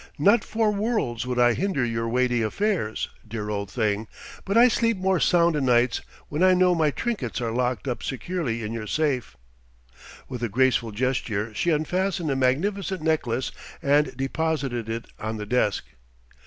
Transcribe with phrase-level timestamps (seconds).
[0.17, 4.07] "Not for worlds would I hinder your weighty affairs, dear old thing,
[4.45, 8.01] but I sleep more sound o' nights when I know my trinkets are locked up
[8.01, 9.37] securely in your safe."
[10.27, 15.83] With a graceful gesture she unfastened a magnificent necklace and deposited it on the desk.